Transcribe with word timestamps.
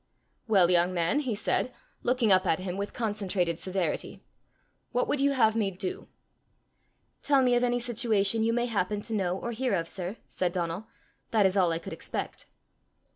"Well, 0.47 0.71
young 0.71 0.95
man," 0.95 1.19
he 1.19 1.35
said, 1.35 1.71
looking 2.01 2.31
up 2.31 2.47
at 2.47 2.57
him 2.57 2.75
with 2.75 2.91
concentrated 2.91 3.59
severity, 3.59 4.19
"what 4.93 5.07
would 5.07 5.21
you 5.21 5.33
have 5.33 5.55
me 5.55 5.69
do?" 5.69 6.07
"Tell 7.21 7.43
me 7.43 7.53
of 7.53 7.63
any 7.63 7.77
situation 7.77 8.41
you 8.43 8.51
may 8.51 8.65
happen 8.65 9.01
to 9.01 9.13
know 9.13 9.37
or 9.37 9.51
hear 9.51 9.75
of, 9.75 9.87
sir," 9.87 10.17
said 10.27 10.53
Donal. 10.53 10.87
"That 11.29 11.45
is 11.45 11.55
all 11.55 11.71
I 11.71 11.77
could 11.77 11.93
expect." 11.93 12.47